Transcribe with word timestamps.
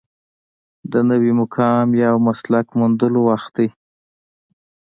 د 0.91 0.93
نوي 1.09 1.31
مقام 1.41 1.87
یا 2.03 2.11
مسلک 2.27 2.67
موندلو 2.79 3.19
وخت 3.29 3.51
دی. 3.57 3.67